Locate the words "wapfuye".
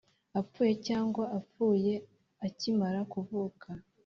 1.33-1.93